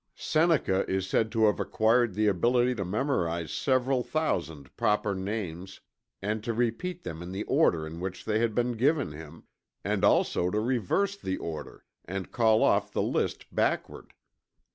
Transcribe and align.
Seneca 0.15 0.83
is 0.89 1.05
said 1.07 1.31
to 1.31 1.45
have 1.45 1.59
acquired 1.59 2.15
the 2.15 2.25
ability 2.25 2.73
to 2.73 2.83
memorize 2.83 3.51
several 3.51 4.01
thousand 4.01 4.75
proper 4.75 5.13
names, 5.13 5.79
and 6.23 6.43
to 6.43 6.53
repeat 6.55 7.03
them 7.03 7.21
in 7.21 7.31
the 7.31 7.43
order 7.43 7.85
in 7.85 7.99
which 7.99 8.25
they 8.25 8.39
had 8.39 8.55
been 8.55 8.71
given 8.71 9.11
him, 9.11 9.43
and 9.83 10.03
also 10.03 10.49
to 10.49 10.59
reverse 10.59 11.15
the 11.15 11.37
order 11.37 11.85
and 12.03 12.31
call 12.31 12.63
off 12.63 12.91
the 12.91 13.03
list 13.03 13.53
backward. 13.53 14.15